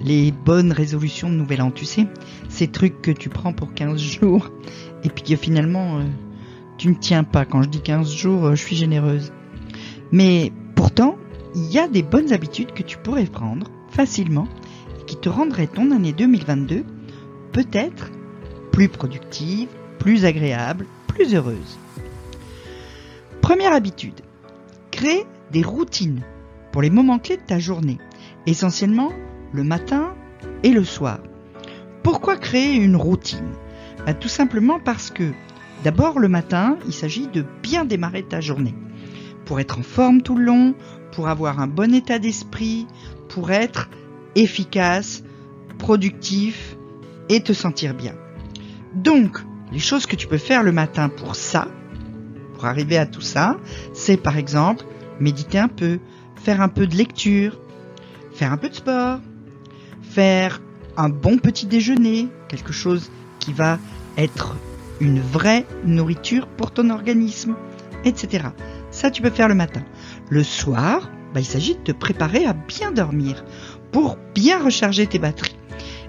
les 0.00 0.32
bonnes 0.32 0.72
résolutions 0.72 1.28
de 1.28 1.34
nouvel 1.34 1.62
an, 1.62 1.70
tu 1.70 1.84
sais, 1.84 2.06
ces 2.48 2.68
trucs 2.68 3.02
que 3.02 3.10
tu 3.10 3.28
prends 3.28 3.52
pour 3.52 3.74
15 3.74 4.00
jours 4.20 4.50
et 5.04 5.08
puis 5.08 5.22
que 5.24 5.36
finalement 5.36 5.98
euh, 5.98 6.04
tu 6.76 6.88
ne 6.88 6.94
tiens 6.94 7.24
pas. 7.24 7.44
Quand 7.44 7.62
je 7.62 7.68
dis 7.68 7.80
15 7.80 8.10
jours, 8.12 8.46
euh, 8.46 8.54
je 8.54 8.62
suis 8.62 8.76
généreuse. 8.76 9.32
Mais 10.12 10.52
pourtant, 10.74 11.16
il 11.54 11.70
y 11.70 11.78
a 11.78 11.88
des 11.88 12.02
bonnes 12.02 12.32
habitudes 12.32 12.72
que 12.72 12.82
tu 12.82 12.98
pourrais 12.98 13.24
prendre 13.24 13.68
facilement 13.90 14.48
et 15.00 15.04
qui 15.04 15.16
te 15.16 15.28
rendraient 15.28 15.66
ton 15.66 15.90
année 15.90 16.12
2022 16.12 16.84
peut-être 17.52 18.10
plus 18.72 18.88
productive, 18.88 19.68
plus 19.98 20.24
agréable, 20.24 20.86
plus 21.08 21.34
heureuse. 21.34 21.78
Première 23.40 23.72
habitude, 23.72 24.20
crée 24.90 25.24
des 25.50 25.62
routines 25.62 26.22
pour 26.70 26.82
les 26.82 26.90
moments 26.90 27.18
clés 27.18 27.38
de 27.38 27.42
ta 27.42 27.58
journée, 27.58 27.98
essentiellement 28.46 29.10
le 29.52 29.64
matin 29.64 30.14
et 30.62 30.70
le 30.70 30.84
soir. 30.84 31.20
Pourquoi 32.02 32.36
créer 32.36 32.74
une 32.74 32.96
routine? 32.96 33.52
Bah, 34.06 34.14
Tout 34.14 34.28
simplement 34.28 34.80
parce 34.80 35.10
que 35.10 35.32
d'abord 35.84 36.18
le 36.18 36.28
matin, 36.28 36.78
il 36.86 36.92
s'agit 36.92 37.26
de 37.28 37.44
bien 37.62 37.84
démarrer 37.84 38.22
ta 38.22 38.40
journée. 38.40 38.74
Pour 39.44 39.60
être 39.60 39.78
en 39.78 39.82
forme 39.82 40.22
tout 40.22 40.36
le 40.36 40.44
long, 40.44 40.74
pour 41.12 41.28
avoir 41.28 41.60
un 41.60 41.66
bon 41.66 41.94
état 41.94 42.18
d'esprit, 42.18 42.86
pour 43.28 43.50
être 43.50 43.88
efficace, 44.34 45.22
productif 45.78 46.76
et 47.28 47.40
te 47.40 47.52
sentir 47.52 47.94
bien. 47.94 48.14
Donc, 48.94 49.38
les 49.72 49.78
choses 49.78 50.06
que 50.06 50.16
tu 50.16 50.26
peux 50.26 50.38
faire 50.38 50.62
le 50.62 50.72
matin 50.72 51.08
pour 51.08 51.36
ça, 51.36 51.68
pour 52.54 52.64
arriver 52.64 52.98
à 52.98 53.06
tout 53.06 53.20
ça, 53.20 53.56
c'est 53.92 54.16
par 54.16 54.36
exemple 54.36 54.84
méditer 55.20 55.58
un 55.58 55.68
peu, 55.68 55.98
faire 56.36 56.60
un 56.60 56.68
peu 56.68 56.86
de 56.86 56.96
lecture, 56.96 57.60
faire 58.32 58.52
un 58.52 58.56
peu 58.56 58.68
de 58.68 58.74
sport, 58.74 59.20
un 60.96 61.08
bon 61.08 61.38
petit 61.38 61.66
déjeuner, 61.66 62.28
quelque 62.48 62.72
chose 62.72 63.10
qui 63.38 63.52
va 63.52 63.78
être 64.16 64.56
une 65.00 65.20
vraie 65.20 65.64
nourriture 65.84 66.48
pour 66.48 66.72
ton 66.72 66.90
organisme, 66.90 67.54
etc. 68.04 68.48
Ça, 68.90 69.10
tu 69.10 69.22
peux 69.22 69.30
faire 69.30 69.48
le 69.48 69.54
matin. 69.54 69.82
Le 70.28 70.42
soir, 70.42 71.10
bah, 71.32 71.40
il 71.40 71.46
s'agit 71.46 71.74
de 71.74 71.80
te 71.80 71.92
préparer 71.92 72.46
à 72.46 72.52
bien 72.52 72.90
dormir 72.90 73.44
pour 73.92 74.18
bien 74.34 74.62
recharger 74.62 75.06
tes 75.06 75.18
batteries. 75.18 75.56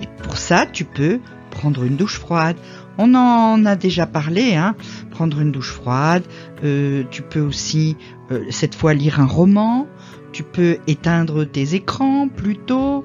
Et 0.00 0.06
pour 0.22 0.38
ça, 0.38 0.64
tu 0.64 0.84
peux 0.84 1.20
prendre 1.50 1.84
une 1.84 1.96
douche 1.96 2.18
froide. 2.18 2.56
On 2.96 3.14
en 3.14 3.66
a 3.66 3.76
déjà 3.76 4.06
parlé, 4.06 4.54
hein. 4.54 4.74
Prendre 5.10 5.40
une 5.40 5.52
douche 5.52 5.72
froide. 5.72 6.22
Euh, 6.64 7.04
tu 7.10 7.22
peux 7.22 7.40
aussi, 7.40 7.96
euh, 8.30 8.44
cette 8.50 8.74
fois, 8.74 8.94
lire 8.94 9.20
un 9.20 9.26
roman. 9.26 9.86
Tu 10.32 10.42
peux 10.42 10.78
éteindre 10.86 11.44
tes 11.44 11.74
écrans 11.74 12.28
plus 12.28 12.56
tôt. 12.56 13.04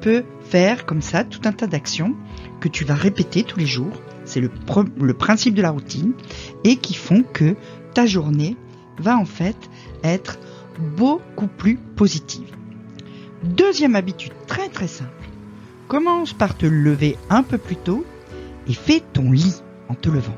Peux 0.00 0.24
faire 0.42 0.86
comme 0.86 1.02
ça 1.02 1.24
tout 1.24 1.40
un 1.44 1.52
tas 1.52 1.66
d'actions 1.66 2.14
que 2.60 2.68
tu 2.68 2.84
vas 2.84 2.94
répéter 2.94 3.42
tous 3.42 3.58
les 3.58 3.66
jours. 3.66 4.00
C'est 4.24 4.40
le, 4.40 4.50
le 5.00 5.14
principe 5.14 5.54
de 5.54 5.62
la 5.62 5.70
routine 5.70 6.12
et 6.64 6.76
qui 6.76 6.94
font 6.94 7.22
que 7.22 7.56
ta 7.94 8.06
journée 8.06 8.56
va 8.98 9.16
en 9.16 9.24
fait 9.24 9.56
être 10.02 10.38
beaucoup 10.96 11.48
plus 11.48 11.76
positive. 11.76 12.48
Deuxième 13.42 13.96
habitude 13.96 14.32
très 14.46 14.68
très 14.68 14.88
simple. 14.88 15.10
Commence 15.88 16.32
par 16.32 16.56
te 16.56 16.66
lever 16.66 17.16
un 17.30 17.42
peu 17.42 17.58
plus 17.58 17.76
tôt 17.76 18.04
et 18.68 18.74
fais 18.74 19.02
ton 19.12 19.32
lit 19.32 19.56
en 19.88 19.94
te 19.94 20.08
levant. 20.08 20.36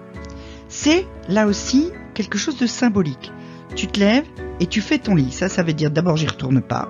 C'est 0.69 1.06
là 1.28 1.47
aussi 1.47 1.91
quelque 2.15 2.39
chose 2.39 2.56
de 2.56 2.67
symbolique. 2.67 3.31
Tu 3.75 3.87
te 3.87 4.01
lèves 4.01 4.27
et 4.61 4.67
tu 4.67 4.81
fais 4.81 4.99
ton 4.99 5.15
lit. 5.15 5.33
Ça, 5.33 5.49
ça 5.49 5.62
veut 5.62 5.75
dire 5.75 5.91
d'abord 5.91 6.17
j'y 6.17 6.27
retourne 6.27 6.62
pas. 6.62 6.89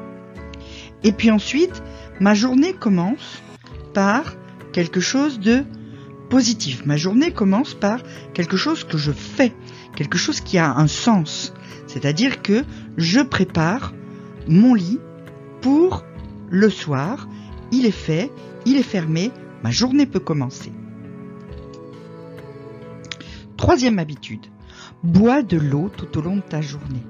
Et 1.03 1.12
puis 1.12 1.31
ensuite, 1.31 1.82
ma 2.21 2.34
journée 2.34 2.73
commence 2.73 3.43
par 3.95 4.34
quelque 4.73 5.00
chose 5.00 5.41
de 5.41 5.65
positif. 6.31 6.87
Ma 6.87 6.97
journée 6.97 7.31
commence 7.31 7.75
par 7.75 8.00
quelque 8.33 8.56
chose 8.56 8.84
que 8.84 8.97
je 8.97 9.12
fais, 9.12 9.53
quelque 9.97 10.19
chose 10.19 10.41
qui 10.41 10.59
a 10.59 10.75
un 10.75 10.87
sens. 10.87 11.53
C'est-à-dire 11.87 12.43
que 12.43 12.65
je 12.97 13.21
prépare 13.21 13.93
mon 14.49 14.75
lit 14.75 14.99
pour 15.61 16.05
le 16.50 16.71
soir. 16.71 17.28
Il 17.71 17.87
est 17.87 17.91
fait, 17.91 18.31
il 18.65 18.77
est 18.77 18.83
fermé, 18.83 19.31
ma 19.62 19.71
journée 19.71 20.06
peut 20.06 20.21
commencer. 20.21 20.73
Troisième 23.56 23.99
habitude, 23.99 24.47
bois 25.03 25.43
de 25.43 25.56
l'eau 25.56 25.91
tout 25.94 26.19
au 26.19 26.23
long 26.23 26.37
de 26.37 26.43
ta 26.43 26.61
journée. 26.61 27.05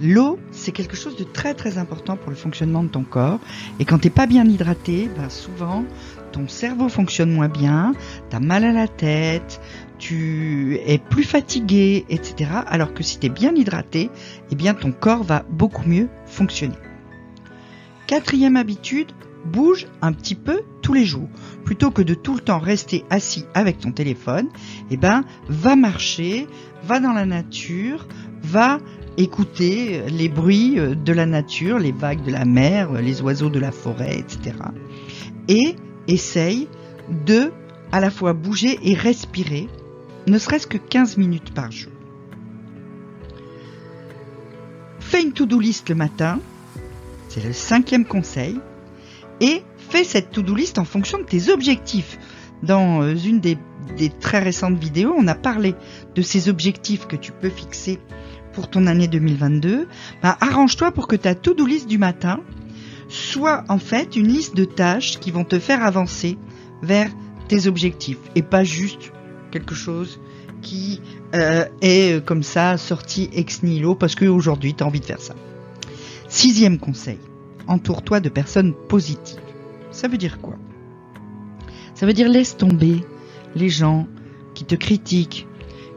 L'eau, 0.00 0.38
c'est 0.50 0.72
quelque 0.72 0.96
chose 0.96 1.16
de 1.16 1.24
très 1.24 1.54
très 1.54 1.78
important 1.78 2.16
pour 2.16 2.30
le 2.30 2.36
fonctionnement 2.36 2.82
de 2.82 2.88
ton 2.88 3.04
corps. 3.04 3.40
Et 3.78 3.84
quand 3.84 3.98
tu 3.98 4.06
n'es 4.06 4.10
pas 4.10 4.26
bien 4.26 4.44
hydraté, 4.44 5.08
ben 5.16 5.28
souvent 5.28 5.84
ton 6.32 6.48
cerveau 6.48 6.88
fonctionne 6.88 7.30
moins 7.30 7.48
bien, 7.48 7.92
tu 8.28 8.36
as 8.36 8.40
mal 8.40 8.64
à 8.64 8.72
la 8.72 8.88
tête, 8.88 9.60
tu 9.98 10.78
es 10.84 10.98
plus 10.98 11.22
fatigué, 11.22 12.04
etc. 12.08 12.50
Alors 12.66 12.92
que 12.92 13.04
si 13.04 13.20
tu 13.20 13.26
es 13.26 13.30
bien 13.30 13.54
hydraté, 13.54 14.10
eh 14.50 14.54
bien 14.56 14.74
ton 14.74 14.90
corps 14.90 15.22
va 15.22 15.44
beaucoup 15.48 15.88
mieux 15.88 16.08
fonctionner. 16.26 16.74
Quatrième 18.08 18.56
habitude, 18.56 19.12
bouge 19.44 19.86
un 20.02 20.12
petit 20.12 20.34
peu 20.34 20.62
tous 20.82 20.92
les 20.92 21.04
jours. 21.04 21.28
Plutôt 21.64 21.90
que 21.90 22.02
de 22.02 22.14
tout 22.14 22.34
le 22.34 22.40
temps 22.40 22.58
rester 22.58 23.04
assis 23.10 23.44
avec 23.54 23.78
ton 23.78 23.92
téléphone, 23.92 24.48
eh 24.90 24.96
ben, 24.96 25.24
va 25.48 25.76
marcher, 25.76 26.46
va 26.84 27.00
dans 27.00 27.12
la 27.12 27.26
nature, 27.26 28.06
va 28.42 28.78
écouter 29.16 30.02
les 30.08 30.28
bruits 30.28 30.76
de 30.76 31.12
la 31.12 31.26
nature, 31.26 31.78
les 31.78 31.92
vagues 31.92 32.24
de 32.24 32.32
la 32.32 32.44
mer, 32.44 32.92
les 32.92 33.22
oiseaux 33.22 33.50
de 33.50 33.60
la 33.60 33.70
forêt, 33.70 34.18
etc. 34.18 34.56
Et 35.48 35.76
essaye 36.08 36.68
de 37.26 37.52
à 37.92 38.00
la 38.00 38.10
fois 38.10 38.32
bouger 38.32 38.78
et 38.82 38.94
respirer, 38.94 39.68
ne 40.26 40.38
serait-ce 40.38 40.66
que 40.66 40.78
15 40.78 41.16
minutes 41.16 41.54
par 41.54 41.70
jour. 41.70 41.92
Fais 44.98 45.22
une 45.22 45.32
to-do 45.32 45.60
list 45.60 45.88
le 45.90 45.94
matin, 45.94 46.40
c'est 47.28 47.44
le 47.44 47.52
cinquième 47.52 48.04
conseil, 48.04 48.58
et 49.40 49.62
fais 49.76 50.04
cette 50.04 50.30
to-do 50.30 50.54
list 50.54 50.78
en 50.78 50.84
fonction 50.84 51.18
de 51.18 51.24
tes 51.24 51.50
objectifs. 51.50 52.18
Dans 52.62 53.02
euh, 53.02 53.14
une 53.14 53.40
des, 53.40 53.58
très 54.20 54.38
récentes 54.38 54.78
vidéos, 54.78 55.14
on 55.16 55.26
a 55.26 55.34
parlé 55.34 55.74
de 56.14 56.22
ces 56.22 56.48
objectifs 56.48 57.06
que 57.06 57.16
tu 57.16 57.32
peux 57.32 57.50
fixer 57.50 57.98
pour 58.52 58.70
ton 58.70 58.86
année 58.86 59.08
2022. 59.08 59.88
Bah, 60.22 60.36
arrange-toi 60.40 60.92
pour 60.92 61.06
que 61.06 61.16
ta 61.16 61.34
to-do 61.34 61.66
list 61.66 61.88
du 61.88 61.98
matin 61.98 62.40
soit 63.08 63.64
en 63.68 63.78
fait 63.78 64.16
une 64.16 64.28
liste 64.28 64.56
de 64.56 64.64
tâches 64.64 65.18
qui 65.18 65.30
vont 65.30 65.44
te 65.44 65.58
faire 65.58 65.84
avancer 65.84 66.38
vers 66.82 67.10
tes 67.48 67.66
objectifs 67.66 68.18
et 68.34 68.42
pas 68.42 68.64
juste 68.64 69.12
quelque 69.50 69.74
chose 69.74 70.20
qui 70.62 71.00
euh, 71.34 71.66
est 71.82 72.14
euh, 72.14 72.20
comme 72.20 72.42
ça 72.42 72.78
sorti 72.78 73.28
ex 73.32 73.62
nihilo 73.62 73.94
parce 73.94 74.14
qu'aujourd'hui 74.14 74.74
tu 74.74 74.82
as 74.82 74.86
envie 74.86 75.00
de 75.00 75.04
faire 75.04 75.20
ça. 75.20 75.34
Sixième 76.28 76.78
conseil, 76.78 77.18
entoure-toi 77.66 78.20
de 78.20 78.28
personnes 78.28 78.74
positives. 78.88 79.40
Ça 79.90 80.08
veut 80.08 80.18
dire 80.18 80.40
quoi? 80.40 80.56
Ça 81.94 82.06
veut 82.06 82.12
dire 82.12 82.28
laisse 82.28 82.56
tomber 82.56 83.04
les 83.54 83.68
gens 83.68 84.06
qui 84.54 84.64
te 84.64 84.74
critiquent, 84.74 85.46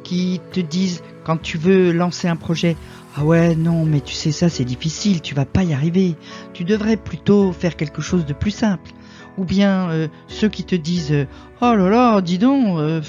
qui 0.04 0.40
te 0.52 0.60
disent 0.60 1.02
quand 1.24 1.38
tu 1.38 1.58
veux 1.58 1.92
lancer 1.92 2.28
un 2.28 2.36
projet, 2.36 2.78
ah 3.16 3.26
ouais, 3.26 3.56
non, 3.56 3.84
mais 3.84 4.00
tu 4.00 4.14
sais 4.14 4.32
ça, 4.32 4.48
c'est 4.48 4.64
difficile, 4.64 5.22
tu 5.22 5.34
vas 5.36 5.46
pas 5.46 5.64
y 5.64 5.74
arriver. 5.74 6.16
Tu 6.54 6.64
devrais 6.64 6.98
plutôt 6.98 7.52
faire 7.52 7.76
quelque 7.76 8.02
chose 8.02 8.26
de 8.26 8.34
plus 8.34 8.52
simple. 8.52 8.92
Ou 9.38 9.46
bien 9.46 9.90
euh, 9.90 10.08
ceux 10.28 10.50
qui 10.50 10.64
te 10.64 10.76
disent, 10.76 11.28
oh 11.62 11.74
là 11.76 11.90
là, 11.90 12.22
dis 12.22 12.38
donc, 12.38 12.80
euh, 12.80 13.02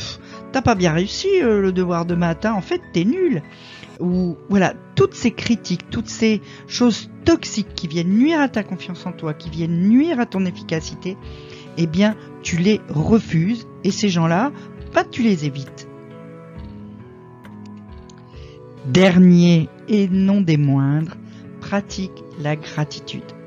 t'as 0.52 0.62
pas 0.62 0.74
bien 0.74 0.92
réussi 0.92 1.28
euh, 1.42 1.60
le 1.60 1.72
devoir 1.72 2.04
de 2.04 2.14
matin, 2.14 2.52
en 2.52 2.60
fait, 2.60 2.80
t'es 2.92 3.04
nul. 3.04 3.42
Ou 4.00 4.36
voilà, 4.48 4.74
toutes 4.94 5.14
ces 5.14 5.32
critiques, 5.32 5.90
toutes 5.90 6.08
ces 6.08 6.40
choses 6.66 7.10
toxiques 7.24 7.74
qui 7.74 7.88
viennent 7.88 8.16
nuire 8.16 8.40
à 8.40 8.48
ta 8.48 8.62
confiance 8.62 9.04
en 9.06 9.12
toi, 9.12 9.34
qui 9.34 9.50
viennent 9.50 9.88
nuire 9.88 10.20
à 10.20 10.26
ton 10.26 10.44
efficacité, 10.44 11.16
eh 11.76 11.86
bien, 11.86 12.14
tu 12.42 12.58
les 12.58 12.80
refuses 12.88 13.66
et 13.84 13.90
ces 13.90 14.08
gens-là, 14.08 14.52
pas 14.92 15.04
tu 15.04 15.22
les 15.22 15.46
évites. 15.46 15.88
Dernier 18.86 19.68
et 19.88 20.08
non 20.08 20.40
des 20.40 20.56
moindres, 20.56 21.16
pratique 21.60 22.24
la 22.40 22.56
gratitude. 22.56 23.37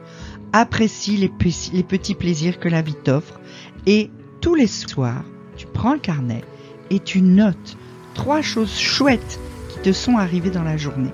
Apprécie 0.54 1.18
les, 1.18 1.30
petits 1.30 2.16
plaisirs 2.16 2.60
que 2.60 2.68
la 2.68 2.82
vie 2.82 2.96
t'offre 2.96 3.40
et 3.86 4.10
tous 4.42 4.56
les 4.56 4.68
soirs, 4.68 5.24
tu 5.56 5.66
prends 5.66 5.94
le 5.94 6.00
carnet 6.00 6.42
et 6.90 7.00
tu 7.00 7.22
notes 7.22 7.78
trois 8.14 8.42
choses 8.42 8.78
chouettes 8.78 9.40
qui 9.70 9.80
te 9.80 9.94
sont 9.94 10.18
arrivées 10.18 10.50
dans 10.50 10.64
la 10.64 10.78
journée. 10.78 11.14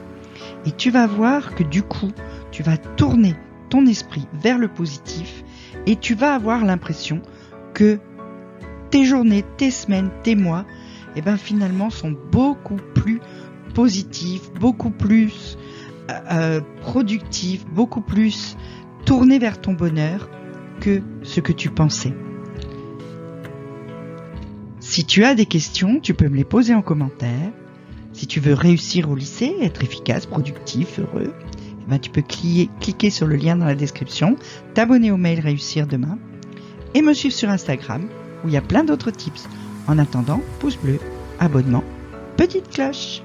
Et 0.65 0.71
tu 0.71 0.89
vas 0.89 1.05
voir 1.05 1.53
que 1.55 1.63
du 1.63 1.83
coup, 1.83 2.11
tu 2.51 2.63
vas 2.63 2.77
tourner 2.77 3.35
ton 3.69 3.85
esprit 3.85 4.25
vers 4.33 4.57
le 4.57 4.67
positif 4.67 5.43
et 5.85 5.95
tu 5.95 6.15
vas 6.15 6.33
avoir 6.33 6.65
l'impression 6.65 7.21
que 7.73 7.99
tes 8.89 9.05
journées, 9.05 9.43
tes 9.57 9.71
semaines, 9.71 10.09
tes 10.23 10.35
mois, 10.35 10.65
eh 11.15 11.21
ben 11.21 11.37
finalement 11.37 11.89
sont 11.89 12.15
beaucoup 12.31 12.77
plus 12.95 13.19
positifs, 13.73 14.51
beaucoup 14.59 14.89
plus 14.89 15.57
euh, 16.09 16.13
euh, 16.31 16.61
productifs, 16.81 17.65
beaucoup 17.67 18.01
plus 18.01 18.57
tournés 19.07 19.39
vers 19.39 19.61
ton 19.61 19.71
bonheur 19.71 20.29
que 20.81 21.01
ce 21.23 21.39
que 21.39 21.53
tu 21.53 21.69
pensais. 21.69 22.13
Si 24.81 25.05
tu 25.05 25.23
as 25.23 25.33
des 25.33 25.45
questions, 25.45 26.01
tu 26.01 26.13
peux 26.13 26.27
me 26.27 26.35
les 26.35 26.43
poser 26.43 26.75
en 26.75 26.81
commentaire. 26.81 27.53
Si 28.11 28.27
tu 28.27 28.41
veux 28.41 28.53
réussir 28.53 29.09
au 29.09 29.15
lycée, 29.15 29.55
être 29.61 29.81
efficace, 29.81 30.25
productif, 30.25 30.99
heureux, 30.99 31.33
eh 31.33 31.89
ben 31.89 31.99
tu 31.99 32.09
peux 32.09 32.21
cliquer, 32.21 32.69
cliquer 32.81 33.09
sur 33.09 33.27
le 33.27 33.37
lien 33.37 33.55
dans 33.55 33.65
la 33.65 33.75
description, 33.75 34.35
t'abonner 34.73 35.09
au 35.09 35.17
mail 35.17 35.39
Réussir 35.39 35.87
demain 35.87 36.19
et 36.93 37.01
me 37.01 37.13
suivre 37.13 37.33
sur 37.33 37.49
Instagram 37.49 38.09
où 38.43 38.49
il 38.49 38.53
y 38.55 38.57
a 38.57 38.61
plein 38.61 38.83
d'autres 38.83 39.11
tips. 39.11 39.47
En 39.87 39.99
attendant, 39.99 40.41
pouce 40.59 40.75
bleu, 40.75 40.99
abonnement, 41.39 41.85
petite 42.35 42.69
cloche. 42.71 43.21